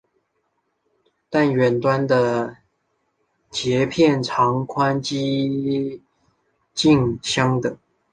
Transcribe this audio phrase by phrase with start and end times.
[1.29, 2.57] 但远端的
[3.51, 6.01] 节片长宽几
[6.73, 7.77] 近相等。